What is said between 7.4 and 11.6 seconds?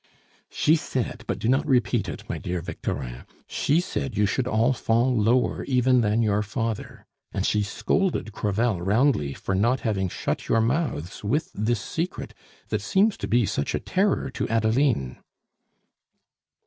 she scolded Crevel roundly for not having shut your mouths with